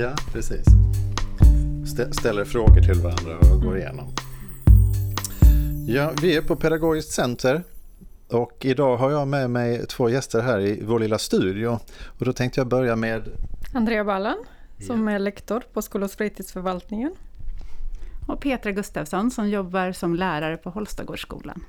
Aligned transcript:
Ja, 0.00 0.14
precis. 0.32 0.66
Ställer 2.12 2.44
frågor 2.44 2.80
till 2.80 3.00
varandra 3.00 3.38
och 3.52 3.62
går 3.62 3.78
igenom. 3.78 4.14
Ja, 5.88 6.12
vi 6.22 6.36
är 6.36 6.42
på 6.42 6.56
Pedagogiskt 6.56 7.12
center 7.12 7.62
och 8.28 8.64
idag 8.64 8.96
har 8.96 9.10
jag 9.10 9.28
med 9.28 9.50
mig 9.50 9.86
två 9.86 10.10
gäster 10.10 10.40
här 10.40 10.60
i 10.60 10.82
vår 10.84 10.98
lilla 11.00 11.18
studio. 11.18 11.78
Och 12.18 12.24
då 12.24 12.32
tänkte 12.32 12.60
jag 12.60 12.66
börja 12.66 12.96
med 12.96 13.22
Andrea 13.74 14.04
Ballan 14.04 14.44
som 14.86 15.08
är 15.08 15.18
lektor 15.18 15.62
på 15.72 15.82
skol 15.82 16.02
och 16.02 16.10
fritidsförvaltningen. 16.10 17.14
Och 18.28 18.40
Petra 18.40 18.72
Gustafsson 18.72 19.30
som 19.30 19.48
jobbar 19.48 19.92
som 19.92 20.14
lärare 20.14 20.56
på 20.56 20.70
Holstagårdsskolan. 20.70 21.64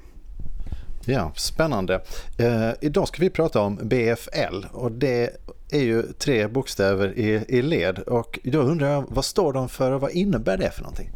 Ja, 1.06 1.32
spännande. 1.36 2.02
Eh, 2.38 2.70
idag 2.82 3.08
ska 3.08 3.22
vi 3.22 3.30
prata 3.30 3.62
om 3.62 3.80
BFL 3.84 4.66
och 4.72 4.92
det 4.92 5.30
är 5.70 5.84
ju 5.84 6.02
tre 6.02 6.48
bokstäver 6.48 7.18
i, 7.20 7.46
i 7.48 7.62
led 7.62 8.00
och 8.00 8.40
då 8.44 8.60
undrar 8.60 8.88
jag 8.88 9.06
vad 9.10 9.26
står 9.26 9.54
de 9.54 9.70
för 9.70 9.92
och 9.92 10.02
vad 10.02 10.12
innebär 10.12 10.58
det 10.58 10.72
för 10.72 10.82
någonting? 10.82 11.10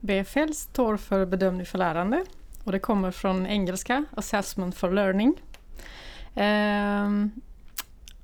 BFL 0.00 0.52
står 0.52 0.96
för 0.96 1.26
bedömning 1.26 1.66
för 1.66 1.78
lärande 1.78 2.24
och 2.64 2.72
det 2.72 2.78
kommer 2.78 3.10
från 3.10 3.46
engelska, 3.46 4.04
Assessment 4.14 4.74
for 4.74 4.90
Learning. 4.90 5.34
Ehm, 6.34 7.30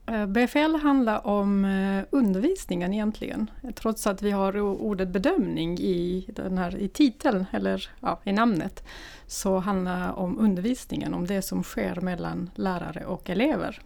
eh, 0.07 0.27
BFL 0.27 0.75
handlar 0.83 1.27
om 1.27 1.65
eh, 1.65 2.05
undervisningen 2.11 2.95
egentligen, 2.95 3.51
trots 3.75 4.07
att 4.07 4.23
vi 4.23 4.31
har 4.31 4.61
ordet 4.61 5.09
bedömning 5.09 5.79
i, 5.79 6.27
den 6.37 6.59
här, 6.59 6.77
i 6.77 6.89
titeln 6.89 7.47
eller 7.53 7.91
ja, 8.01 8.21
i 8.25 8.33
namnet, 8.33 8.85
så 9.27 9.59
handlar 9.59 10.07
det 10.07 10.13
om 10.13 10.39
undervisningen, 10.39 11.15
om 11.15 11.27
det 11.27 11.43
som 11.43 11.63
sker 11.63 12.01
mellan 12.01 12.51
lärare 12.55 13.05
och 13.05 13.31
elever. 13.31 13.81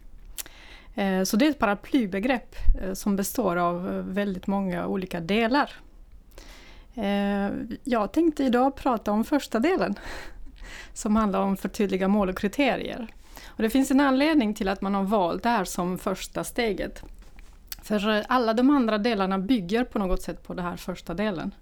Eh, 0.94 1.22
så 1.22 1.36
det 1.36 1.46
är 1.46 1.50
ett 1.50 1.58
paraplybegrepp 1.58 2.56
eh, 2.82 2.92
som 2.92 3.16
består 3.16 3.56
av 3.56 3.88
eh, 3.88 4.02
väldigt 4.02 4.46
många 4.46 4.86
olika 4.86 5.20
delar. 5.20 5.72
Jag 7.84 8.12
tänkte 8.12 8.44
idag 8.44 8.76
prata 8.76 9.12
om 9.12 9.24
första 9.24 9.58
delen 9.58 9.94
som 10.92 11.16
handlar 11.16 11.40
om 11.40 11.56
förtydliga 11.56 12.08
mål 12.08 12.28
och 12.28 12.38
kriterier. 12.38 13.08
Och 13.46 13.62
det 13.62 13.70
finns 13.70 13.90
en 13.90 14.00
anledning 14.00 14.54
till 14.54 14.68
att 14.68 14.80
man 14.80 14.94
har 14.94 15.02
valt 15.02 15.42
det 15.42 15.48
här 15.48 15.64
som 15.64 15.98
första 15.98 16.44
steget. 16.44 17.02
För 17.82 18.24
alla 18.28 18.54
de 18.54 18.70
andra 18.70 18.98
delarna 18.98 19.38
bygger 19.38 19.84
på 19.84 19.98
något 19.98 20.22
sätt 20.22 20.42
på 20.42 20.54
den 20.54 20.64
här 20.64 20.76
första 20.76 21.14
delen. 21.14 21.54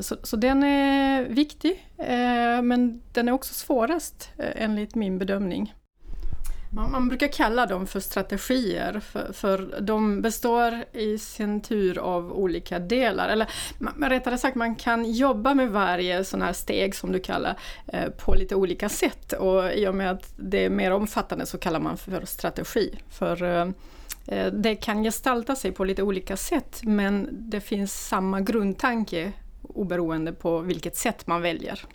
Så, 0.00 0.16
så 0.22 0.36
den 0.36 0.62
är 0.62 1.24
viktig, 1.24 1.86
men 2.62 3.02
den 3.12 3.28
är 3.28 3.32
också 3.32 3.54
svårast 3.54 4.30
enligt 4.38 4.94
min 4.94 5.18
bedömning. 5.18 5.74
Man, 6.70 6.90
man, 6.90 7.08
brukar 7.08 7.28
kalla 7.28 7.66
dem 7.66 7.86
för 7.86 8.00
strategier, 8.00 9.00
för, 9.00 9.32
för 9.32 9.80
de 9.80 10.22
består 10.22 10.84
i 10.92 11.18
sin 11.18 11.60
tur 11.60 11.98
av 11.98 12.32
olika 12.32 12.78
delar. 12.78 13.28
Eller 13.28 13.50
man, 13.78 14.10
rättare 14.10 14.38
sagt, 14.38 14.56
man 14.56 14.74
kan 14.74 15.12
jobba 15.12 15.54
med 15.54 15.70
varje 15.70 16.24
sån 16.24 16.42
här 16.42 16.52
steg 16.52 16.94
som 16.94 17.12
du 17.12 17.20
kallar 17.20 17.58
eh, 17.86 18.10
på 18.10 18.34
lite 18.34 18.54
olika 18.54 18.88
sätt. 18.88 19.32
Och 19.32 19.72
i 19.72 19.86
och 19.86 19.94
med 19.94 20.10
att 20.10 20.32
det 20.36 20.64
är 20.64 20.70
mer 20.70 20.90
omfattande 20.90 21.46
så 21.46 21.58
kallar 21.58 21.80
man 21.80 21.96
för 21.96 22.24
strategi. 22.26 22.98
För 23.10 23.42
eh, 23.42 23.68
eh 24.26 24.52
det 24.52 24.74
kan 24.74 25.02
gestalta 25.02 25.56
sig 25.56 25.72
på 25.72 25.84
lite 25.84 26.02
olika 26.02 26.36
sätt 26.36 26.80
men 26.82 27.28
det 27.30 27.60
finns 27.60 28.08
samma 28.08 28.40
grundtanke 28.40 29.32
oberoende 29.62 30.32
på 30.32 30.60
vilket 30.60 30.96
sätt 30.96 31.26
man 31.26 31.42
väljer. 31.42 31.86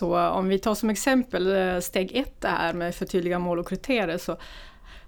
Så 0.00 0.18
om 0.18 0.48
vi 0.48 0.58
tar 0.58 0.74
som 0.74 0.90
exempel 0.90 1.56
eh, 1.56 1.80
steg 1.80 2.16
ett 2.16 2.40
det 2.40 2.48
här 2.48 2.72
med 2.72 2.94
förtydliga 2.94 3.38
mål 3.38 3.58
och 3.58 3.68
kriterier 3.68 4.18
så 4.18 4.36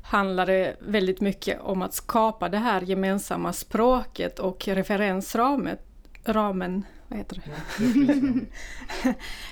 handlar 0.02 0.46
det 0.46 0.76
väldigt 0.80 1.20
mycket 1.20 1.60
om 1.60 1.82
att 1.82 1.94
skapa 1.94 2.48
det 2.48 2.58
här 2.58 2.80
gemensamma 2.80 3.52
språket 3.52 4.38
och 4.38 4.68
referensramen. 4.68 5.76
Ramen, 6.24 6.84
vad 7.08 7.18
heter 7.18 7.42
det? 7.44 7.46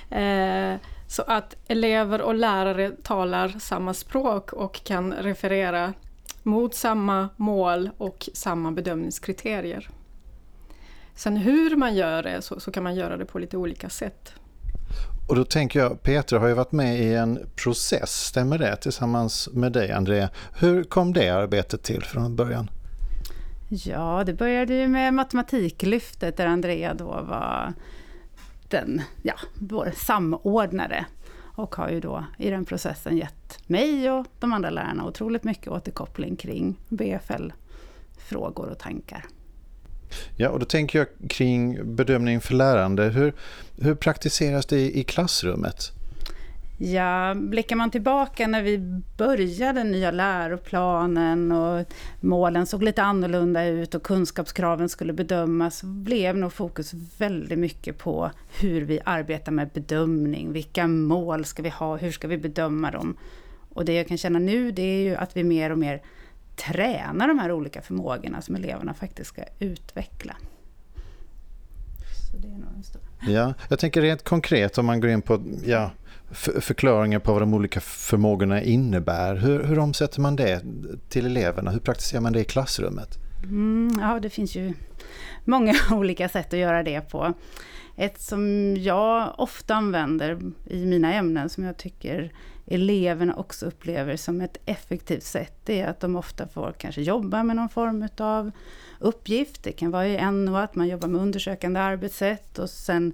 Eh, 0.15 0.77
så 1.07 1.21
att 1.21 1.55
elever 1.67 2.21
och 2.21 2.35
lärare 2.35 2.91
talar 3.03 3.49
samma 3.49 3.93
språk 3.93 4.53
och 4.53 4.83
kan 4.83 5.13
referera 5.13 5.93
mot 6.43 6.75
samma 6.75 7.29
mål 7.35 7.89
och 7.97 8.29
samma 8.33 8.71
bedömningskriterier. 8.71 9.89
Sen 11.15 11.37
hur 11.37 11.75
man 11.75 11.95
gör 11.95 12.23
det 12.23 12.41
så, 12.41 12.59
så 12.59 12.71
kan 12.71 12.83
man 12.83 12.95
göra 12.95 13.17
det 13.17 13.25
på 13.25 13.39
lite 13.39 13.57
olika 13.57 13.89
sätt. 13.89 14.33
Och 15.27 15.35
då 15.35 15.43
tänker 15.43 15.79
jag, 15.79 16.03
Petra 16.03 16.39
har 16.39 16.47
ju 16.47 16.53
varit 16.53 16.71
med 16.71 16.99
i 16.99 17.15
en 17.15 17.39
process, 17.55 18.25
stämmer 18.25 18.57
det, 18.57 18.75
tillsammans 18.75 19.49
med 19.53 19.71
dig 19.71 19.91
Andrea. 19.91 20.29
Hur 20.53 20.83
kom 20.83 21.13
det 21.13 21.29
arbetet 21.29 21.83
till 21.83 22.03
från 22.03 22.35
början? 22.35 22.69
Ja, 23.69 24.23
det 24.25 24.33
började 24.33 24.73
ju 24.73 24.87
med 24.87 25.13
Matematiklyftet 25.13 26.37
där 26.37 26.45
Andrea 26.45 26.93
då 26.93 27.05
var 27.05 27.73
den, 28.69 29.01
ja, 29.21 29.33
vår 29.53 29.91
samordnare. 29.95 31.05
Och 31.55 31.75
har 31.75 31.89
ju 31.89 31.99
då 31.99 32.25
i 32.37 32.49
den 32.49 32.65
processen 32.65 33.17
gett 33.17 33.69
mig 33.69 34.11
och 34.11 34.25
de 34.39 34.53
andra 34.53 34.69
lärarna 34.69 35.05
otroligt 35.05 35.43
mycket 35.43 35.67
återkoppling 35.67 36.35
kring 36.35 36.79
BFL-frågor 36.89 38.69
och 38.69 38.79
tankar. 38.79 39.25
Ja, 40.35 40.49
och 40.49 40.59
då 40.59 40.65
tänker 40.65 40.99
jag 40.99 41.07
kring 41.29 41.95
bedömning 41.95 42.41
för 42.41 42.53
lärande. 42.53 43.03
Hur, 43.03 43.33
hur 43.81 43.95
praktiseras 43.95 44.65
det 44.65 44.79
i, 44.79 44.99
i 44.99 45.03
klassrummet? 45.03 45.91
Ja, 46.83 47.33
blickar 47.35 47.75
man 47.75 47.91
tillbaka 47.91 48.47
när 48.47 48.61
vi 48.61 49.01
började 49.17 49.79
den 49.79 49.91
nya 49.91 50.11
läroplanen 50.11 51.51
och 51.51 51.85
målen 52.19 52.65
såg 52.65 52.83
lite 52.83 53.03
annorlunda 53.03 53.65
ut 53.65 53.95
och 53.95 54.03
kunskapskraven 54.03 54.89
skulle 54.89 55.13
bedömas, 55.13 55.83
blev 55.83 56.37
nog 56.37 56.53
fokus 56.53 56.93
väldigt 57.17 57.59
mycket 57.59 57.97
på 57.97 58.31
hur 58.59 58.81
vi 58.81 58.99
arbetar 59.05 59.51
med 59.51 59.69
bedömning. 59.73 60.53
Vilka 60.53 60.87
mål 60.87 61.45
ska 61.45 61.63
vi 61.63 61.69
ha? 61.69 61.97
Hur 61.97 62.11
ska 62.11 62.27
vi 62.27 62.37
bedöma 62.37 62.91
dem? 62.91 63.17
Och 63.73 63.85
det 63.85 63.93
jag 63.93 64.07
kan 64.07 64.17
känna 64.17 64.39
nu, 64.39 64.71
det 64.71 64.81
är 64.81 65.03
ju 65.03 65.15
att 65.15 65.37
vi 65.37 65.43
mer 65.43 65.71
och 65.71 65.79
mer 65.79 66.01
träna 66.55 67.27
de 67.27 67.39
här 67.39 67.51
olika 67.51 67.81
förmågorna 67.81 68.41
som 68.41 68.55
eleverna 68.55 68.93
faktiskt 68.93 69.29
ska 69.29 69.43
utveckla. 69.59 70.35
Så 72.31 72.37
det 72.37 72.47
är 72.47 72.51
nog 72.51 72.69
en 72.77 72.83
stor... 72.83 73.01
Ja, 73.27 73.53
jag 73.69 73.79
tänker 73.79 74.01
rent 74.01 74.23
konkret 74.23 74.77
om 74.77 74.85
man 74.85 75.01
går 75.01 75.09
in 75.09 75.21
på 75.21 75.41
ja, 75.65 75.91
förklaringar 76.59 77.19
på 77.19 77.33
vad 77.33 77.41
de 77.41 77.53
olika 77.53 77.79
förmågorna 77.79 78.61
innebär. 78.61 79.35
Hur, 79.35 79.63
hur 79.63 79.79
omsätter 79.79 80.21
man 80.21 80.35
det 80.35 80.63
till 81.09 81.25
eleverna? 81.25 81.71
Hur 81.71 81.79
praktiserar 81.79 82.21
man 82.21 82.33
det 82.33 82.39
i 82.39 82.43
klassrummet? 82.43 83.17
Mm, 83.43 83.99
ja, 83.99 84.19
det 84.19 84.29
finns 84.29 84.55
ju 84.55 84.73
många 85.45 85.73
olika 85.91 86.29
sätt 86.29 86.53
att 86.53 86.59
göra 86.59 86.83
det 86.83 87.01
på. 87.01 87.33
Ett 87.95 88.21
som 88.21 88.75
jag 88.77 89.33
ofta 89.37 89.75
använder 89.75 90.39
i 90.65 90.85
mina 90.85 91.13
ämnen 91.13 91.49
som 91.49 91.63
jag 91.63 91.77
tycker 91.77 92.31
eleverna 92.73 93.35
också 93.35 93.65
upplever 93.65 94.15
som 94.15 94.41
ett 94.41 94.57
effektivt 94.65 95.23
sätt, 95.23 95.55
det 95.65 95.81
är 95.81 95.87
att 95.87 95.99
de 95.99 96.15
ofta 96.15 96.47
får 96.47 96.71
kanske 96.77 97.01
jobba 97.01 97.43
med 97.43 97.55
någon 97.55 97.69
form 97.69 98.07
av 98.17 98.51
uppgift. 98.99 99.63
Det 99.63 99.71
kan 99.71 99.91
vara 99.91 100.07
i 100.07 100.31
NO 100.31 100.55
att 100.55 100.75
man 100.75 100.87
jobbar 100.87 101.07
med 101.07 101.21
undersökande 101.21 101.79
arbetssätt 101.79 102.59
och 102.59 102.69
sen 102.69 103.13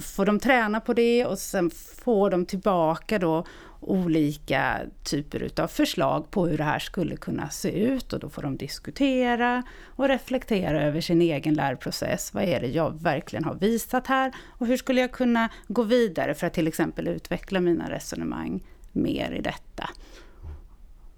får 0.00 0.26
de 0.26 0.38
träna 0.38 0.80
på 0.80 0.92
det 0.92 1.26
och 1.26 1.38
sen 1.38 1.70
får 2.04 2.30
de 2.30 2.46
tillbaka 2.46 3.18
då 3.18 3.44
olika 3.80 4.80
typer 5.02 5.42
utav 5.42 5.68
förslag 5.68 6.30
på 6.30 6.46
hur 6.46 6.58
det 6.58 6.64
här 6.64 6.78
skulle 6.78 7.16
kunna 7.16 7.50
se 7.50 7.84
ut 7.84 8.12
och 8.12 8.20
då 8.20 8.28
får 8.28 8.42
de 8.42 8.56
diskutera 8.56 9.62
och 9.86 10.08
reflektera 10.08 10.82
över 10.82 11.00
sin 11.00 11.22
egen 11.22 11.54
lärprocess. 11.54 12.34
Vad 12.34 12.44
är 12.44 12.60
det 12.60 12.66
jag 12.66 13.02
verkligen 13.02 13.44
har 13.44 13.54
visat 13.54 14.06
här 14.06 14.32
och 14.58 14.66
hur 14.66 14.76
skulle 14.76 15.00
jag 15.00 15.12
kunna 15.12 15.48
gå 15.68 15.82
vidare 15.82 16.34
för 16.34 16.46
att 16.46 16.54
till 16.54 16.68
exempel 16.68 17.08
utveckla 17.08 17.60
mina 17.60 17.90
resonemang 17.90 18.62
mer 18.94 19.32
i 19.32 19.40
detta 19.40 19.90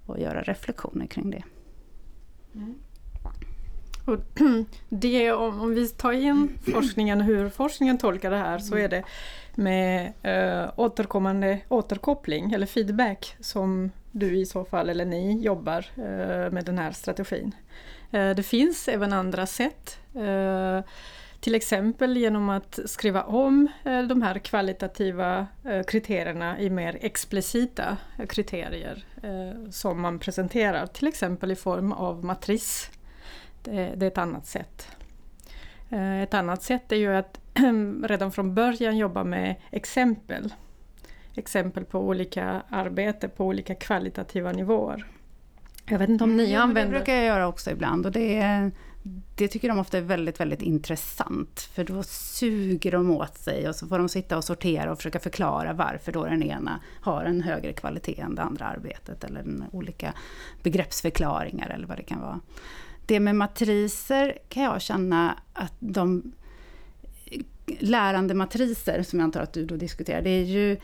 och 0.07 0.21
göra 0.21 0.43
reflektioner 0.43 1.07
kring 1.07 1.31
det. 1.31 1.43
Mm. 2.55 2.75
Och 4.07 4.19
det, 4.89 5.33
om 5.33 5.75
vi 5.75 5.89
tar 5.89 6.13
in 6.13 6.59
forskningen, 6.73 7.21
hur 7.21 7.49
forskningen 7.49 7.99
tolkar 7.99 8.31
det 8.31 8.37
här, 8.37 8.59
så 8.59 8.77
är 8.77 8.89
det 8.89 9.05
med 9.55 10.13
äh, 10.23 10.71
återkommande 10.77 11.61
återkoppling 11.69 12.53
eller 12.53 12.67
feedback 12.67 13.37
som 13.41 13.91
du 14.13 14.37
i 14.37 14.47
så 14.47 14.65
fall, 14.65 14.89
eller 14.89 15.05
ni, 15.05 15.41
jobbar 15.41 15.87
äh, 15.97 16.53
med 16.53 16.65
den 16.65 16.79
här 16.79 16.93
strategin. 16.93 17.55
Äh, 18.11 18.31
det 18.31 18.43
finns 18.43 18.89
även 18.89 19.13
andra 19.13 19.47
sätt. 19.47 19.99
Till 21.47 21.55
exempel 21.55 22.17
genom 22.17 22.49
att 22.49 22.79
skriva 22.85 23.23
om 23.23 23.69
de 24.09 24.23
här 24.23 24.39
kvalitativa 24.39 25.47
kriterierna 25.87 26.61
i 26.61 26.71
mer 26.71 26.99
explicita 27.01 27.97
kriterier 28.29 29.05
som 29.71 30.01
man 30.01 30.19
presenterar, 30.19 30.87
till 30.87 31.07
exempel 31.07 31.53
i 31.53 31.57
form 31.57 31.93
av 31.93 32.25
matris 32.25 32.91
det, 33.63 34.03
är 34.03 34.03
ett 34.03 34.19
annat 34.19 34.47
sätt. 34.47 34.89
Eh, 35.91 36.23
ett 36.23 36.35
annat 36.35 36.63
sätt 36.63 36.93
är 36.93 36.97
ju 36.97 37.17
att 37.17 37.41
redan 38.05 38.33
från 38.33 38.55
början 38.55 38.97
jobba 38.97 39.25
med 39.25 39.57
exempel. 39.71 40.55
Exempel 41.35 41.85
på 41.85 42.01
olika 42.01 42.63
arbete 42.69 43.29
på 43.29 43.47
olika 43.47 43.75
kvalitativa 43.75 44.53
nivåer. 44.53 45.07
Jag 45.89 45.99
vet 45.99 46.09
inte 46.09 46.25
om 46.25 46.37
ni 46.37 46.53
ja, 46.53 46.61
använder... 46.61 46.93
Det 46.93 46.99
brukar 46.99 47.15
jag 47.15 47.25
göra 47.25 47.49
också 47.49 47.71
ibland 47.71 48.07
och 48.07 48.13
det, 48.13 48.71
det 49.35 49.49
tycker 49.49 49.69
de 49.69 49.79
ofta 49.79 49.99
är 49.99 50.03
väldigt, 50.03 50.41
väldigt 50.41 50.63
intressant. 50.63 51.61
För 51.61 51.85
då 51.85 52.03
suger 52.03 52.93
de 52.93 53.11
åt 53.11 53.39
sig 53.39 53.69
och 53.69 53.77
så 53.77 53.87
får 53.87 53.99
de 53.99 54.09
sitta 54.09 54.37
och 54.37 54.45
sortera 54.45 54.93
och 54.93 54.97
försöka 54.97 55.19
förklara 55.19 55.73
varför 55.73 56.13
då 56.13 56.25
den 56.25 56.43
ena 56.43 56.81
har 57.01 57.25
en 57.25 57.43
högre 57.43 57.73
kvalitet 57.73 58.21
än 58.21 58.35
det 58.35 58.43
andra 58.43 58.65
arbetet 58.65 59.25
eller 59.25 59.45
olika 59.73 60.15
begreppsförklaringar 60.63 61.69
eller 61.69 61.87
vad 61.87 61.97
det 61.97 62.03
kan 62.03 62.21
vara. 62.21 62.41
Det 63.07 63.21
med 63.21 63.37
matriser 63.37 64.39
kan 64.49 64.63
jag 64.63 64.83
känna 64.83 65.39
att 65.53 65.75
de 65.79 66.33
lärande 67.67 68.35
matriser 68.35 69.03
som 69.03 69.19
jag 69.19 69.25
antar 69.25 69.41
att 69.41 69.53
du 69.53 69.67
då 69.67 69.77
diskuterar, 69.77 70.23
det 70.23 70.31
är 70.31 70.45
ju 70.45 70.77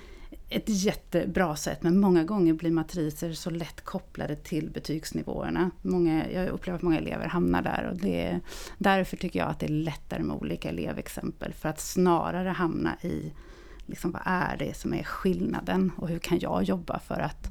ett 0.57 0.69
jättebra 0.69 1.57
sätt, 1.57 1.83
men 1.83 2.01
många 2.01 2.25
gånger 2.25 2.53
blir 2.53 2.71
matriser 2.71 3.33
så 3.33 3.51
lätt 3.51 3.85
kopplade 3.85 4.37
till 4.37 4.71
betygsnivåerna. 4.71 5.71
Många, 5.83 6.31
jag 6.31 6.49
upplever 6.49 6.77
att 6.77 6.83
många 6.83 6.99
elever 6.99 7.27
hamnar 7.27 7.63
där 7.63 7.89
och 7.91 7.97
det, 7.97 8.41
därför 8.79 9.17
tycker 9.17 9.39
jag 9.39 9.49
att 9.49 9.61
det 9.61 9.67
är 9.67 9.71
lättare 9.71 10.23
med 10.23 10.37
olika 10.37 10.69
elevexempel, 10.69 11.53
för 11.53 11.69
att 11.69 11.81
snarare 11.81 12.49
hamna 12.49 12.97
i 13.03 13.33
liksom, 13.87 14.13
vad 14.13 14.23
är 14.25 14.57
det 14.57 14.77
som 14.77 14.95
är 14.95 15.03
skillnaden 15.03 15.93
och 15.97 16.09
hur 16.09 16.19
kan 16.19 16.39
jag 16.39 16.63
jobba 16.63 16.99
för 16.99 17.21
att 17.21 17.51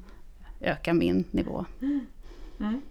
öka 0.59 0.93
min 0.93 1.25
nivå. 1.31 1.65
Mm. 1.81 2.05
Mm. 2.59 2.81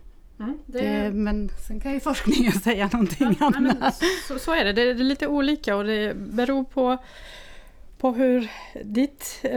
Mm, 0.41 0.59
det... 0.67 0.79
Det, 0.79 1.11
men 1.13 1.49
sen 1.67 1.81
kan 1.81 1.93
ju 1.93 2.01
forskningen 2.01 2.53
säga 2.65 2.91
någonting 2.93 3.37
ja, 3.41 3.53
annat. 3.55 4.03
Så, 4.29 4.39
så, 4.39 4.55
är 4.55 4.65
det. 4.65 4.73
det, 4.73 4.83
är 4.83 4.95
lite 4.95 5.27
olika 5.27 5.77
och 5.77 5.85
det 5.85 6.17
beror 6.17 6.65
på 6.65 6.99
på 8.00 8.11
hur, 8.12 8.50
ditt, 8.85 9.41
eh, 9.43 9.50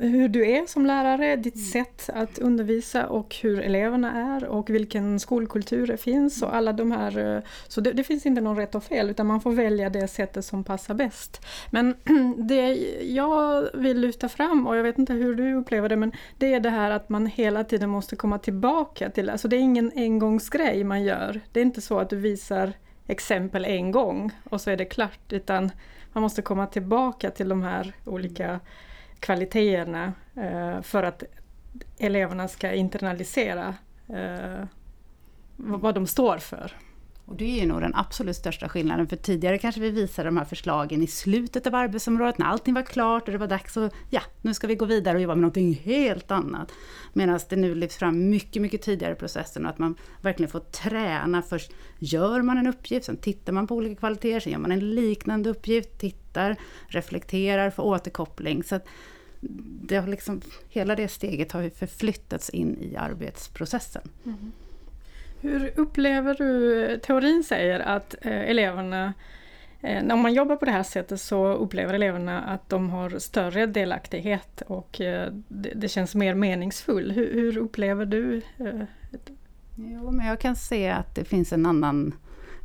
hur 0.00 0.28
du 0.28 0.50
är 0.50 0.66
som 0.66 0.86
lärare, 0.86 1.36
ditt 1.36 1.54
mm. 1.54 1.66
sätt 1.66 2.10
att 2.14 2.38
undervisa 2.38 3.06
och 3.06 3.36
hur 3.42 3.60
eleverna 3.60 4.36
är 4.36 4.44
och 4.44 4.70
vilken 4.70 5.20
skolkultur 5.20 5.86
det 5.86 5.96
finns 5.96 6.42
och 6.42 6.54
alla 6.54 6.72
de 6.72 6.92
här. 6.92 7.36
Eh, 7.36 7.42
så 7.68 7.80
det, 7.80 7.92
det, 7.92 8.04
finns 8.04 8.26
inte 8.26 8.40
någon 8.40 8.56
rätt 8.56 8.74
och 8.74 8.84
fel 8.84 9.10
utan 9.10 9.26
man 9.26 9.40
får 9.40 9.52
välja 9.52 9.90
det 9.90 10.08
sättet 10.08 10.44
som 10.44 10.64
passar 10.64 10.94
bäst. 10.94 11.46
Men 11.70 11.94
det 12.48 12.74
jag 13.02 13.68
vill 13.74 14.00
lyfta 14.00 14.28
fram 14.28 14.66
och 14.66 14.76
jag 14.76 14.82
vet 14.82 14.98
inte 14.98 15.12
hur 15.12 15.34
du 15.34 15.54
upplever 15.54 15.88
det 15.88 15.96
men 15.96 16.12
det 16.38 16.54
är 16.54 16.60
det 16.60 16.70
här 16.70 16.90
att 16.90 17.08
man 17.08 17.26
hela 17.26 17.64
tiden 17.64 17.90
måste 17.90 18.16
komma 18.16 18.38
tillbaka 18.38 19.10
till, 19.10 19.30
alltså 19.30 19.48
det 19.48 19.56
är 19.56 19.60
ingen 19.60 19.92
engångsgrej 19.96 20.84
man 20.84 21.02
gör. 21.02 21.40
Det 21.52 21.60
är 21.60 21.64
inte 21.64 21.80
så 21.80 21.98
att 21.98 22.10
du 22.10 22.16
visar 22.16 22.72
exempel 23.06 23.64
en 23.64 23.90
gång 23.90 24.30
och 24.50 24.60
så 24.60 24.70
är 24.70 24.76
det 24.76 24.84
klart 24.84 25.32
utan 25.32 25.70
man 26.14 26.22
måste 26.22 26.42
komma 26.42 26.66
tillbaka 26.66 27.30
till 27.30 27.48
de 27.48 27.62
här 27.62 27.92
olika 28.04 28.60
kvaliteterna 29.20 30.12
eh, 30.36 30.82
för 30.82 31.02
att 31.02 31.22
eleverna 31.98 32.48
ska 32.48 32.72
internalisera 32.72 33.74
eh, 34.08 34.64
vad 35.56 35.94
de 35.94 36.06
står 36.06 36.38
för. 36.38 36.72
Och 37.26 37.36
det 37.36 37.44
är 37.44 37.60
ju 37.60 37.66
nog 37.66 37.80
den 37.80 37.94
absolut 37.94 38.36
största 38.36 38.68
skillnaden, 38.68 39.06
för 39.06 39.16
tidigare 39.16 39.58
kanske 39.58 39.80
vi 39.80 39.90
visade 39.90 40.28
de 40.28 40.36
här 40.36 40.44
förslagen 40.44 41.02
i 41.02 41.06
slutet 41.06 41.66
av 41.66 41.74
arbetsområdet, 41.74 42.38
när 42.38 42.46
allting 42.46 42.74
var 42.74 42.82
klart 42.82 43.22
och 43.22 43.32
det 43.32 43.38
var 43.38 43.46
dags 43.46 43.76
att, 43.76 43.92
ja, 44.10 44.20
nu 44.42 44.54
ska 44.54 44.66
vi 44.66 44.74
gå 44.74 44.84
vidare 44.84 45.16
och 45.16 45.22
jobba 45.22 45.34
med 45.34 45.42
någonting 45.42 45.74
helt 45.84 46.30
annat. 46.30 46.72
Medan 47.12 47.40
det 47.48 47.56
nu 47.56 47.74
lyfts 47.74 47.96
fram 47.96 48.30
mycket, 48.30 48.62
mycket 48.62 48.82
tidigare 48.82 49.12
i 49.12 49.16
processen 49.16 49.64
och 49.64 49.70
att 49.70 49.78
man 49.78 49.94
verkligen 50.20 50.50
får 50.50 50.60
träna. 50.60 51.42
Först 51.42 51.72
gör 51.98 52.42
man 52.42 52.58
en 52.58 52.66
uppgift, 52.66 53.06
sen 53.06 53.16
tittar 53.16 53.52
man 53.52 53.66
på 53.66 53.74
olika 53.74 53.94
kvaliteter, 53.94 54.40
sen 54.40 54.52
gör 54.52 54.60
man 54.60 54.72
en 54.72 54.94
liknande 54.94 55.50
uppgift, 55.50 55.98
tittar, 55.98 56.56
reflekterar, 56.88 57.70
får 57.70 57.82
återkoppling. 57.82 58.64
Så 58.64 58.74
att 58.74 58.86
det 59.82 59.96
har 59.96 60.08
liksom, 60.08 60.40
hela 60.68 60.96
det 60.96 61.08
steget 61.08 61.52
har 61.52 61.62
ju 61.62 61.70
förflyttats 61.70 62.50
in 62.50 62.78
i 62.80 62.96
arbetsprocessen. 62.96 64.02
Mm. 64.24 64.52
Hur 65.44 65.72
upplever 65.76 66.34
du, 66.34 66.98
teorin 66.98 67.44
säger 67.44 67.80
att 67.80 68.14
eh, 68.20 68.50
eleverna 68.50 69.14
eh, 69.80 70.02
när 70.02 70.16
man 70.16 70.34
jobbar 70.34 70.56
på 70.56 70.64
det 70.64 70.70
här 70.70 70.82
sättet 70.82 71.20
så 71.20 71.46
upplever 71.46 71.94
eleverna 71.94 72.40
att 72.42 72.68
de 72.68 72.90
har 72.90 73.18
större 73.18 73.66
delaktighet 73.66 74.62
och 74.66 75.00
eh, 75.00 75.32
det, 75.48 75.88
känns 75.88 76.14
mer 76.14 76.34
meningsfullt. 76.34 77.16
Hur, 77.16 77.34
hur, 77.34 77.58
upplever 77.58 78.06
du? 78.06 78.42
Jo, 79.74 80.10
men 80.10 80.26
jag 80.26 80.40
kan 80.40 80.56
se 80.56 80.88
att 80.88 81.14
det 81.14 81.24
finns 81.24 81.52
en 81.52 81.66
annan 81.66 82.14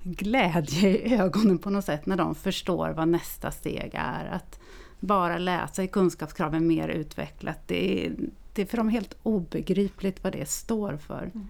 glädje 0.03 0.89
i 0.89 1.15
ögonen 1.15 1.57
på 1.57 1.69
något 1.69 1.85
sätt 1.85 2.05
när 2.05 2.17
de 2.17 2.35
förstår 2.35 2.89
vad 2.89 3.07
nästa 3.07 3.51
steg 3.51 3.91
är. 3.93 4.25
Att 4.31 4.59
bara 4.99 5.37
läsa 5.37 5.83
i 5.83 5.87
kunskapskraven 5.87 6.67
mer 6.67 6.87
utvecklat, 6.89 7.59
det 7.67 8.05
är, 8.05 8.11
det 8.53 8.61
är 8.61 8.65
för 8.65 8.77
dem 8.77 8.89
helt 8.89 9.17
obegripligt 9.23 10.23
vad 10.23 10.33
det 10.33 10.49
står 10.49 10.97
för. 10.97 11.21
Mm. 11.21 11.47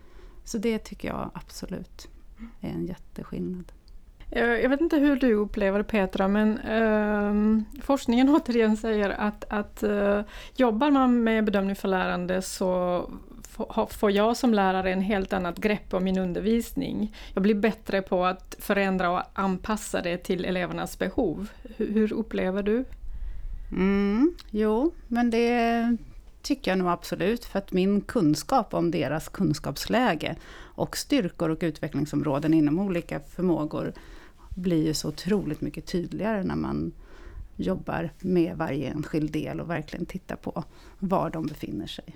Så 0.49 0.57
det 0.57 0.79
tycker 0.79 1.07
jag 1.07 1.31
absolut 1.33 2.07
är 2.61 2.69
en 2.69 2.85
jätteskillnad. 2.85 3.71
Jag 4.29 4.69
vet 4.69 4.81
inte 4.81 4.97
hur 4.97 5.15
du 5.15 5.33
upplever 5.33 5.83
Petra, 5.83 6.27
men 6.27 6.57
eh, 6.57 7.63
forskningen 7.81 8.29
återigen 8.35 8.77
säger 8.77 9.09
att, 9.09 9.45
att 9.49 9.83
eh, 9.83 10.21
jobbar 10.55 10.91
man 10.91 11.23
med 11.23 11.45
bedömning 11.45 11.75
för 11.75 11.87
lärande 11.87 12.41
så 12.41 13.03
får 13.89 14.11
jag 14.11 14.37
som 14.37 14.53
lärare 14.53 14.91
en 14.91 15.01
helt 15.01 15.33
annat 15.33 15.57
grepp 15.57 15.93
om 15.93 16.03
min 16.03 16.17
undervisning. 16.17 17.15
Jag 17.33 17.43
blir 17.43 17.55
bättre 17.55 18.01
på 18.01 18.25
att 18.25 18.55
förändra 18.59 19.11
och 19.11 19.23
anpassa 19.33 20.01
det 20.01 20.17
till 20.17 20.45
elevernas 20.45 20.99
behov. 20.99 21.49
Hur, 21.77 21.93
hur 21.93 22.13
upplever 22.13 22.63
du? 22.63 22.85
Mm, 23.71 24.33
jo, 24.49 24.91
men 25.07 25.29
det, 25.29 25.97
tycker 26.41 26.71
jag 26.71 26.77
nog 26.77 26.87
absolut, 26.87 27.45
för 27.45 27.59
att 27.59 27.71
min 27.71 28.01
kunskap 28.01 28.73
om 28.73 28.91
deras 28.91 29.29
kunskapsläge 29.29 30.35
och 30.57 30.97
styrkor 30.97 31.49
och 31.49 31.57
utvecklingsområden 31.61 32.53
inom 32.53 32.79
olika 32.79 33.19
förmågor 33.19 33.93
blir 34.49 34.85
ju 34.85 34.93
så 34.93 35.07
otroligt 35.09 35.61
mycket 35.61 35.85
tydligare 35.85 36.43
när 36.43 36.55
man 36.55 36.91
jobbar 37.55 38.09
med 38.19 38.57
varje 38.57 38.89
enskild 38.89 39.31
del 39.31 39.59
och 39.59 39.69
verkligen 39.69 40.05
tittar 40.05 40.35
på 40.35 40.63
var 40.99 41.29
de 41.29 41.45
befinner 41.45 41.87
sig. 41.87 42.15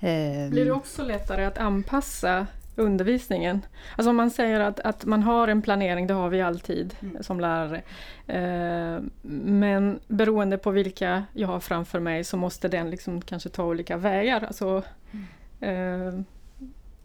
Blir 0.00 0.64
det 0.64 0.70
ehm. 0.70 0.76
också 0.76 1.04
lättare 1.04 1.44
att 1.44 1.58
anpassa 1.58 2.46
undervisningen. 2.78 3.66
Alltså 3.96 4.10
om 4.10 4.16
man 4.16 4.30
säger 4.30 4.60
att, 4.60 4.80
att 4.80 5.04
man 5.04 5.22
har 5.22 5.48
en 5.48 5.62
planering, 5.62 6.06
det 6.06 6.14
har 6.14 6.28
vi 6.28 6.42
alltid 6.42 6.94
mm. 7.00 7.22
som 7.22 7.40
lärare. 7.40 7.82
Eh, 8.26 9.02
men 9.22 10.00
beroende 10.08 10.58
på 10.58 10.70
vilka 10.70 11.24
jag 11.32 11.48
har 11.48 11.60
framför 11.60 12.00
mig 12.00 12.24
så 12.24 12.36
måste 12.36 12.68
den 12.68 12.90
liksom 12.90 13.20
kanske 13.20 13.48
ta 13.48 13.64
olika 13.64 13.96
vägar. 13.96 14.44
Alltså, 14.44 14.82
mm. 15.10 15.26
eh, 15.60 16.20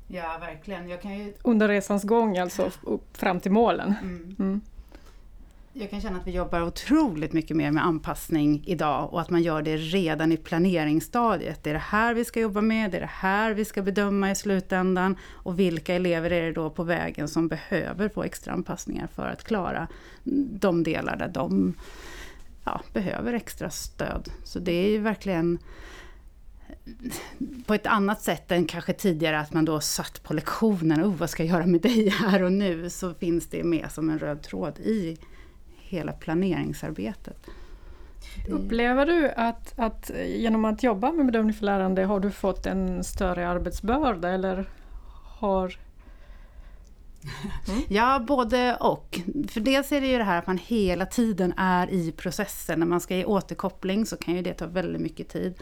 ja, 0.08 0.38
verkligen. 0.40 0.90
Ju... 0.90 1.34
Under 1.42 1.68
resans 1.68 2.04
gång, 2.04 2.38
alltså 2.38 2.72
fram 3.14 3.40
till 3.40 3.52
målen. 3.52 3.96
Mm. 4.40 4.62
Jag 5.76 5.90
kan 5.90 6.02
känna 6.02 6.20
att 6.20 6.28
vi 6.28 6.32
jobbar 6.32 6.62
otroligt 6.62 7.34
mycket 7.34 7.58
mer 7.58 7.72
med 7.72 7.86
anpassning 7.86 8.64
idag 8.66 9.14
och 9.14 9.22
att 9.22 9.30
man 9.30 9.44
gör 9.44 9.62
det 9.62 9.78
redan 9.78 10.32
i 10.32 10.38
planeringsstadiet. 10.38 11.64
Det 11.64 11.70
är 11.70 11.74
det 11.74 11.80
här 11.80 12.14
vi 12.14 12.26
ska 12.26 12.40
jobba 12.40 12.62
med, 12.62 12.92
det 12.92 12.98
är 12.98 13.02
det 13.02 13.10
här 13.12 13.54
vi 13.54 13.66
ska 13.66 13.82
bedöma 13.82 14.32
i 14.32 14.36
slutändan 14.36 15.18
och 15.32 15.60
vilka 15.60 15.96
elever 15.96 16.32
är 16.32 16.42
det 16.42 16.52
då 16.52 16.70
på 16.70 16.84
vägen 16.84 17.28
som 17.28 17.48
behöver 17.48 18.10
få 18.10 18.24
extra 18.24 18.54
anpassningar 18.54 19.08
för 19.08 19.28
att 19.28 19.44
klara 19.44 19.88
de 20.60 20.84
delar 20.84 21.18
där 21.18 21.28
de 21.28 21.74
ja, 22.64 22.82
behöver 22.94 23.34
extra 23.34 23.70
stöd. 23.70 24.30
Så 24.44 24.60
det 24.60 24.72
är 24.72 24.90
ju 24.90 25.00
verkligen 25.00 25.60
på 27.66 27.74
ett 27.74 27.88
annat 27.88 28.22
sätt 28.22 28.52
än 28.52 28.66
kanske 28.66 28.94
tidigare 28.94 29.40
att 29.40 29.54
man 29.54 29.66
då 29.66 29.80
satt 29.80 30.24
på 30.24 30.34
lektionen, 30.34 31.04
oh 31.04 31.16
vad 31.16 31.30
ska 31.30 31.44
jag 31.44 31.50
göra 31.50 31.66
med 31.66 31.82
dig 31.82 32.10
här 32.10 32.44
och 32.44 32.52
nu, 32.52 32.90
så 32.90 33.14
finns 33.14 33.48
det 33.48 33.64
med 33.64 33.92
som 33.92 34.10
en 34.10 34.20
röd 34.20 34.42
tråd 34.42 34.80
i 34.80 35.18
hela 35.94 36.12
planeringsarbetet. 36.12 37.38
Det... 38.46 38.52
Upplever 38.52 39.06
du 39.06 39.30
att, 39.30 39.74
att 39.80 40.12
genom 40.26 40.66
att 40.66 40.84
jobba 40.84 41.12
med 41.12 41.26
bedömning 41.26 41.54
för 41.54 41.66
lärande 41.66 42.04
har 42.04 42.20
du 42.20 42.32
fått 42.32 42.66
en 42.66 43.04
större 43.04 43.50
arbetsbörda 43.50 44.30
eller 44.30 44.66
har 45.40 45.78
Mm. 47.70 47.82
Ja, 47.90 48.20
både 48.28 48.76
och. 48.76 49.20
För 49.50 49.60
dels 49.60 49.92
är 49.92 50.02
det 50.02 50.08
ju 50.08 50.18
det 50.18 50.24
här 50.24 50.40
att 50.40 50.48
man 50.48 50.58
hela 50.58 51.06
tiden 51.06 51.54
är 51.58 51.90
i 51.92 52.12
processen. 52.12 52.80
När 52.80 52.86
man 52.86 53.02
ska 53.02 53.16
ge 53.16 53.26
återkoppling 53.26 54.06
så 54.06 54.18
kan 54.18 54.36
ju 54.36 54.42
det 54.42 54.54
ta 54.54 54.66
väldigt 54.66 55.02
mycket 55.02 55.30
tid. 55.30 55.54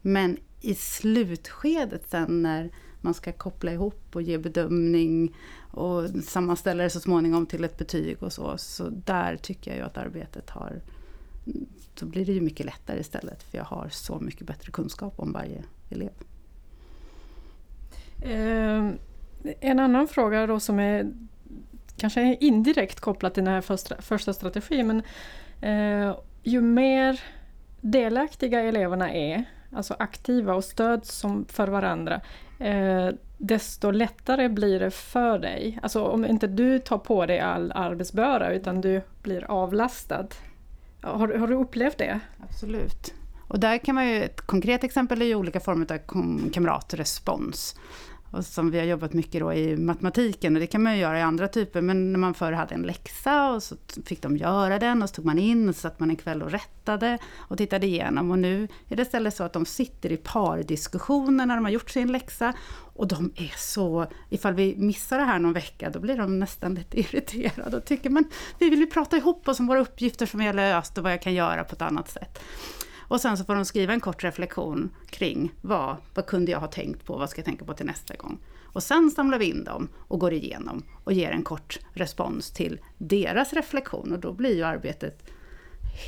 Men 0.00 0.36
i 0.60 0.74
slutskedet 0.74 2.10
sen 2.10 2.42
när 2.42 2.70
man 3.00 3.14
ska 3.14 3.32
koppla 3.32 3.72
ihop 3.72 4.02
och 4.12 4.22
ge 4.22 4.38
bedömning 4.38 5.36
och 5.70 6.08
sammanställa 6.24 6.82
det 6.82 6.90
så 6.90 7.00
småningom 7.00 7.46
till 7.46 7.64
ett 7.64 7.78
betyg 7.78 8.22
och 8.22 8.32
så. 8.32 8.58
Så 8.58 8.88
där 8.88 9.36
tycker 9.36 9.70
jag 9.70 9.78
ju 9.78 9.84
att 9.84 9.98
arbetet 9.98 10.50
har... 10.50 10.80
Då 12.00 12.06
blir 12.06 12.26
det 12.26 12.32
ju 12.32 12.40
mycket 12.40 12.66
lättare 12.66 13.00
istället 13.00 13.42
för 13.42 13.58
jag 13.58 13.64
har 13.64 13.88
så 13.88 14.20
mycket 14.20 14.46
bättre 14.46 14.72
kunskap 14.72 15.14
om 15.16 15.32
varje 15.32 15.64
elev. 15.90 16.12
Eh, 18.22 18.90
en 19.60 19.78
annan 19.80 20.08
fråga 20.08 20.46
då 20.46 20.60
som 20.60 20.78
är 20.78 21.12
kanske 21.96 22.20
är 22.20 22.42
indirekt 22.42 23.00
kopplat 23.00 23.34
till 23.34 23.44
den 23.44 23.54
här 23.54 23.60
första, 23.60 24.02
första 24.02 24.32
strategin 24.32 24.86
men 24.86 25.02
eh, 25.60 26.16
ju 26.42 26.60
mer 26.60 27.20
delaktiga 27.80 28.60
eleverna 28.60 29.14
är, 29.14 29.44
alltså 29.72 29.96
aktiva 29.98 30.54
och 30.54 30.64
stöd 30.64 31.04
som 31.04 31.44
för 31.48 31.68
varandra, 31.68 32.20
eh, 32.58 33.08
desto 33.38 33.90
lättare 33.90 34.48
blir 34.48 34.80
det 34.80 34.90
för 34.90 35.38
dig. 35.38 35.78
Alltså 35.82 36.04
om 36.04 36.26
inte 36.26 36.46
du 36.46 36.78
tar 36.78 36.98
på 36.98 37.26
dig 37.26 37.40
all 37.40 37.72
arbetsbörda 37.72 38.52
utan 38.52 38.80
du 38.80 39.02
blir 39.22 39.50
avlastad. 39.50 40.26
Har, 41.02 41.28
har 41.28 41.46
du 41.46 41.54
upplevt 41.54 41.98
det? 41.98 42.20
Absolut. 42.48 43.14
Och 43.48 43.60
där 43.60 43.78
kan 43.78 43.94
man 43.94 44.08
ju, 44.08 44.22
ett 44.22 44.40
konkret 44.40 44.84
exempel 44.84 45.22
är 45.22 45.26
ju 45.26 45.34
olika 45.34 45.60
former 45.60 45.92
av 45.92 45.98
kamratrespons. 46.50 47.76
Och 48.30 48.44
som 48.44 48.70
vi 48.70 48.78
har 48.78 48.86
jobbat 48.86 49.12
mycket 49.12 49.40
då 49.40 49.52
i 49.52 49.76
matematiken 49.76 50.56
och 50.56 50.60
det 50.60 50.66
kan 50.66 50.82
man 50.82 50.94
ju 50.94 51.00
göra 51.00 51.18
i 51.18 51.22
andra 51.22 51.48
typer. 51.48 51.80
Men 51.80 52.12
när 52.12 52.18
man 52.18 52.34
förr 52.34 52.52
hade 52.52 52.74
en 52.74 52.82
läxa 52.82 53.50
och 53.52 53.62
så 53.62 53.76
fick 54.04 54.22
de 54.22 54.36
göra 54.36 54.78
den 54.78 55.02
och 55.02 55.08
så 55.08 55.14
tog 55.14 55.24
man 55.24 55.38
in 55.38 55.68
och 55.68 55.74
så 55.74 55.80
satt 55.80 56.00
man 56.00 56.10
en 56.10 56.16
kväll 56.16 56.42
och 56.42 56.50
rättade 56.50 57.18
och 57.36 57.58
tittade 57.58 57.86
igenom. 57.86 58.30
Och 58.30 58.38
nu 58.38 58.68
är 58.88 58.96
det 58.96 59.02
istället 59.02 59.36
så 59.36 59.44
att 59.44 59.52
de 59.52 59.66
sitter 59.66 60.12
i 60.12 60.16
pardiskussioner 60.16 61.46
när 61.46 61.54
de 61.54 61.64
har 61.64 61.72
gjort 61.72 61.90
sin 61.90 62.12
läxa. 62.12 62.52
Och 62.94 63.08
de 63.08 63.32
är 63.36 63.54
så, 63.56 64.06
ifall 64.28 64.54
vi 64.54 64.76
missar 64.76 65.18
det 65.18 65.24
här 65.24 65.38
någon 65.38 65.52
vecka, 65.52 65.90
då 65.90 66.00
blir 66.00 66.16
de 66.16 66.38
nästan 66.38 66.74
lite 66.74 67.00
irriterade 67.00 67.76
och 67.76 67.84
tycker 67.84 68.10
men 68.10 68.24
vi 68.58 68.70
vill 68.70 68.80
ju 68.80 68.86
prata 68.86 69.16
ihop 69.16 69.48
oss 69.48 69.60
om 69.60 69.66
våra 69.66 69.80
uppgifter 69.80 70.26
som 70.26 70.40
vi 70.40 70.46
har 70.46 70.54
löst 70.54 70.98
och 70.98 71.04
vad 71.04 71.12
jag 71.12 71.22
kan 71.22 71.34
göra 71.34 71.64
på 71.64 71.74
ett 71.74 71.82
annat 71.82 72.10
sätt. 72.10 72.38
Och 73.10 73.20
sen 73.20 73.36
så 73.36 73.44
får 73.44 73.54
de 73.54 73.64
skriva 73.64 73.92
en 73.92 74.00
kort 74.00 74.24
reflektion 74.24 74.90
kring 75.10 75.52
vad, 75.60 75.96
vad 76.14 76.26
kunde 76.26 76.52
jag 76.52 76.60
ha 76.60 76.66
tänkt 76.66 77.04
på, 77.04 77.16
vad 77.16 77.30
ska 77.30 77.38
jag 77.38 77.46
tänka 77.46 77.64
på 77.64 77.74
till 77.74 77.86
nästa 77.86 78.14
gång. 78.14 78.38
Och 78.64 78.82
sen 78.82 79.10
samlar 79.10 79.38
vi 79.38 79.50
in 79.50 79.64
dem 79.64 79.88
och 79.98 80.20
går 80.20 80.32
igenom 80.32 80.82
och 81.04 81.12
ger 81.12 81.30
en 81.30 81.42
kort 81.42 81.78
respons 81.92 82.50
till 82.50 82.80
deras 82.98 83.52
reflektion 83.52 84.12
och 84.12 84.18
då 84.18 84.32
blir 84.32 84.56
ju 84.56 84.62
arbetet 84.62 85.30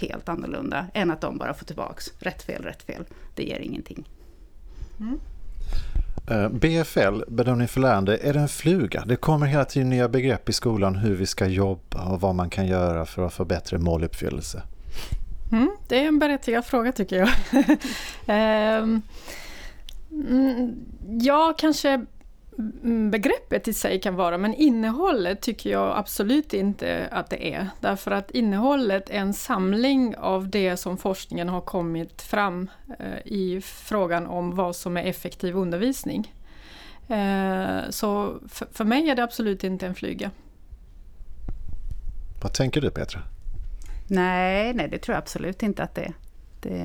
helt 0.00 0.28
annorlunda 0.28 0.86
än 0.94 1.10
att 1.10 1.20
de 1.20 1.38
bara 1.38 1.54
får 1.54 1.66
tillbaks 1.66 2.12
rätt 2.18 2.42
fel, 2.42 2.62
rätt 2.62 2.82
fel. 2.82 3.04
Det 3.34 3.42
ger 3.42 3.60
ingenting. 3.60 4.08
Mm. 5.00 5.18
Eh, 6.30 6.48
BFL, 6.48 7.22
bedömning 7.28 7.68
för 7.68 7.80
lärande, 7.80 8.16
är 8.16 8.32
det 8.32 8.40
en 8.40 8.48
fluga? 8.48 9.04
Det 9.06 9.16
kommer 9.16 9.46
hela 9.46 9.64
tiden 9.64 9.90
nya 9.90 10.08
begrepp 10.08 10.48
i 10.48 10.52
skolan 10.52 10.94
hur 10.94 11.16
vi 11.16 11.26
ska 11.26 11.46
jobba 11.46 12.04
och 12.04 12.20
vad 12.20 12.34
man 12.34 12.50
kan 12.50 12.66
göra 12.66 13.06
för 13.06 13.26
att 13.26 13.32
få 13.32 13.44
bättre 13.44 13.78
måluppfyllelse. 13.78 14.62
Mm, 15.52 15.70
det 15.88 16.04
är 16.04 16.08
en 16.08 16.18
berättigad 16.18 16.64
fråga 16.64 16.92
tycker 16.92 17.16
jag. 17.16 17.28
um, 18.82 19.02
ja, 21.20 21.54
kanske 21.58 22.06
begreppet 23.10 23.68
i 23.68 23.72
sig 23.72 24.00
kan 24.00 24.14
vara, 24.14 24.38
men 24.38 24.54
innehållet 24.54 25.40
tycker 25.40 25.70
jag 25.70 25.98
absolut 25.98 26.54
inte 26.54 27.08
att 27.10 27.30
det 27.30 27.54
är. 27.54 27.68
Därför 27.80 28.10
att 28.10 28.30
innehållet 28.30 29.10
är 29.10 29.18
en 29.18 29.34
samling 29.34 30.16
av 30.16 30.48
det 30.48 30.76
som 30.76 30.98
forskningen 30.98 31.48
har 31.48 31.60
kommit 31.60 32.22
fram 32.22 32.70
eh, 32.98 33.32
i 33.32 33.60
frågan 33.64 34.26
om 34.26 34.56
vad 34.56 34.76
som 34.76 34.96
är 34.96 35.04
effektiv 35.04 35.56
undervisning. 35.56 36.34
Eh, 37.08 37.90
så 37.90 38.38
för, 38.48 38.68
för 38.72 38.84
mig 38.84 39.10
är 39.10 39.16
det 39.16 39.24
absolut 39.24 39.64
inte 39.64 39.86
en 39.86 39.94
flyga. 39.94 40.30
Vad 42.42 42.52
tänker 42.52 42.80
du 42.80 42.90
Petra? 42.90 43.20
Nej, 44.12 44.74
nej, 44.74 44.88
det 44.88 44.98
tror 44.98 45.14
jag 45.14 45.22
absolut 45.22 45.62
inte 45.62 45.82
att 45.82 45.94
det 45.94 46.02
är. 46.02 46.14
Det, 46.60 46.78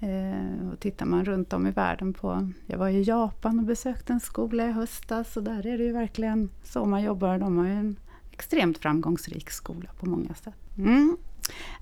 eh, 0.00 0.72
och 0.72 0.80
tittar 0.80 1.06
man 1.06 1.24
runt 1.24 1.52
om 1.52 1.66
i 1.66 1.70
världen 1.70 2.12
på... 2.12 2.50
Jag 2.66 2.78
var 2.78 2.88
i 2.88 3.02
Japan 3.02 3.58
och 3.58 3.64
besökte 3.64 4.12
en 4.12 4.20
skola 4.20 4.68
i 4.68 4.72
höstas 4.72 5.36
och 5.36 5.42
där 5.42 5.66
är 5.66 5.78
det 5.78 5.84
ju 5.84 5.92
verkligen 5.92 6.50
så 6.64 6.84
man 6.84 7.02
jobbar. 7.02 7.38
De 7.38 7.58
har 7.58 7.66
ju 7.66 7.72
en 7.72 7.96
extremt 8.32 8.78
framgångsrik 8.78 9.50
skola 9.50 9.90
på 10.00 10.06
många 10.06 10.34
sätt. 10.34 10.54
Mm. 10.78 11.16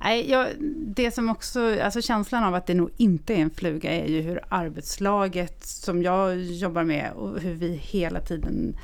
Nej, 0.01 0.31
jag, 0.31 0.49
det 0.77 1.11
som 1.11 1.29
också, 1.29 1.81
alltså 1.81 2.03
känslan 2.03 2.45
av 2.45 2.55
att 2.55 2.67
det 2.67 2.75
nog 2.75 2.91
inte 2.97 3.35
är 3.35 3.39
en 3.39 3.51
fluga 3.51 3.91
är 3.91 4.09
ju 4.09 4.21
hur 4.21 4.41
arbetslaget 4.49 5.65
som 5.65 6.03
jag 6.03 6.41
jobbar 6.41 6.85
med 6.85 7.13
och 7.13 7.41
hur 7.41 7.55
vi 7.55 7.77
hela 7.77 8.21
tiden 8.21 8.77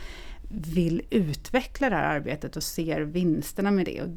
vill 0.50 1.03
utveckla 1.11 1.91
det 1.91 1.97
här 1.97 2.17
arbetet 2.17 2.57
och 2.57 2.62
ser 2.62 3.00
vinsterna 3.00 3.71
med 3.71 3.87
det. 3.87 4.03
Och 4.03 4.09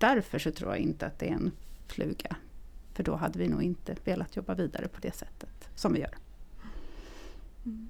därför 0.00 0.38
så 0.38 0.50
tror 0.50 0.70
jag 0.70 0.78
inte 0.78 1.06
att 1.06 1.18
det 1.18 1.28
är 1.28 1.32
en 1.32 1.50
fluga. 1.86 2.36
För 2.94 3.02
då 3.02 3.14
hade 3.14 3.38
vi 3.38 3.48
nog 3.48 3.62
inte 3.62 3.96
velat 4.04 4.36
jobba 4.36 4.54
vidare 4.54 4.88
på 4.88 5.00
det 5.00 5.14
sättet 5.14 5.68
som 5.74 5.92
vi 5.92 6.00
gör. 6.00 6.14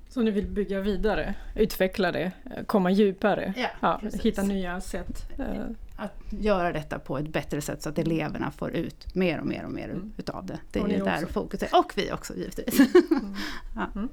Så 0.09 0.23
ni 0.23 0.31
vill 0.31 0.47
bygga 0.47 0.81
vidare, 0.81 1.35
utveckla 1.55 2.13
det, 2.13 2.33
komma 2.67 2.91
djupare, 2.91 3.55
ja, 3.57 3.69
ja, 3.81 4.01
hitta 4.23 4.43
nya 4.43 4.81
sätt? 4.81 5.39
Eh. 5.39 5.65
Att 5.97 6.13
göra 6.31 6.73
detta 6.73 6.99
på 6.99 7.19
ett 7.19 7.29
bättre 7.29 7.61
sätt 7.61 7.83
så 7.83 7.89
att 7.89 7.99
eleverna 7.99 8.51
får 8.51 8.71
ut 8.71 9.15
mer 9.15 9.41
och 9.41 9.47
mer 9.47 9.65
och 9.65 9.73
mer 9.73 9.89
mm. 9.89 10.13
utav 10.17 10.47
det. 10.47 10.59
Det 10.71 10.81
är 10.81 10.89
ju 10.89 11.05
där 11.05 11.27
fokus 11.27 11.63
är. 11.63 11.69
Och 11.73 11.93
vi 11.97 12.13
också 12.13 12.35
givetvis. 12.35 12.81
Mm. 12.81 13.35
ja. 13.77 13.91
mm. 13.95 14.09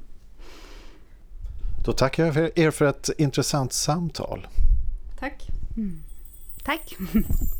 Då 1.85 1.93
tackar 1.93 2.25
jag 2.25 2.57
er 2.57 2.71
för 2.71 2.85
ett 2.85 3.09
intressant 3.17 3.73
samtal. 3.73 4.47
Tack. 5.19 5.47
Mm. 5.77 6.03
Tack. 6.63 6.95